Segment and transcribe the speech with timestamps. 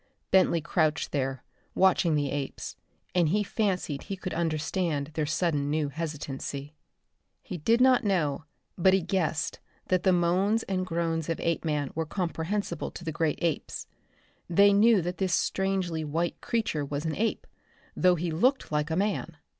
[0.31, 1.43] Bentley crouched there,
[1.75, 2.75] watching the apes,
[3.13, 6.73] and he fancied he could understand their sudden new hesitancy.
[7.43, 8.45] He did not know,
[8.79, 9.59] but he guessed
[9.89, 13.85] that the moans and groans of Apeman were comprehensible to the great apes.
[14.49, 17.45] They knew that this strangely white creature was an ape,
[17.95, 19.37] though he looked like a man.